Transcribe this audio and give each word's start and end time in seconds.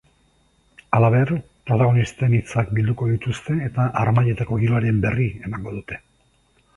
Halaber, 0.99 1.31
protagonisten 1.71 2.33
hitzak 2.37 2.71
bilduko 2.79 3.09
dituzte 3.11 3.57
eta 3.67 3.85
harmailetako 4.01 4.59
giroaren 4.65 5.05
berri 5.05 5.29
emango 5.51 5.75
dute. 5.79 6.01